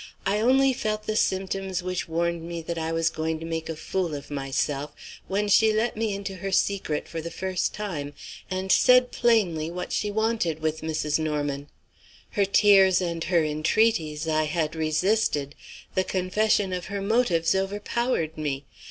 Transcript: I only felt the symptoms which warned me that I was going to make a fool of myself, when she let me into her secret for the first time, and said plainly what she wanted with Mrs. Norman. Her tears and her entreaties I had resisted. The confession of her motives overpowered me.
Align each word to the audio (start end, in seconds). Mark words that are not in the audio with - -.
I 0.25 0.39
only 0.39 0.73
felt 0.73 1.03
the 1.05 1.15
symptoms 1.15 1.83
which 1.83 2.09
warned 2.09 2.41
me 2.41 2.63
that 2.63 2.79
I 2.79 2.91
was 2.91 3.11
going 3.11 3.39
to 3.39 3.45
make 3.45 3.69
a 3.69 3.75
fool 3.75 4.15
of 4.15 4.31
myself, 4.31 4.93
when 5.27 5.47
she 5.47 5.71
let 5.71 5.95
me 5.95 6.11
into 6.15 6.37
her 6.37 6.51
secret 6.51 7.07
for 7.07 7.21
the 7.21 7.29
first 7.29 7.75
time, 7.75 8.13
and 8.49 8.71
said 8.71 9.11
plainly 9.11 9.69
what 9.69 9.93
she 9.93 10.09
wanted 10.09 10.59
with 10.59 10.81
Mrs. 10.81 11.19
Norman. 11.19 11.67
Her 12.31 12.45
tears 12.45 12.99
and 12.99 13.25
her 13.25 13.43
entreaties 13.45 14.27
I 14.27 14.45
had 14.45 14.73
resisted. 14.75 15.53
The 15.93 16.03
confession 16.03 16.73
of 16.73 16.85
her 16.85 16.99
motives 16.99 17.53
overpowered 17.53 18.35
me. 18.39 18.65